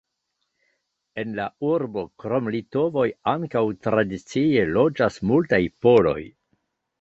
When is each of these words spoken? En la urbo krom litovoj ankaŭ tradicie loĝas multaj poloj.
En 1.23 1.33
la 1.39 1.43
urbo 1.71 2.03
krom 2.23 2.49
litovoj 2.55 3.03
ankaŭ 3.35 3.63
tradicie 3.89 4.65
loĝas 4.73 5.21
multaj 5.35 5.61
poloj. 5.87 6.19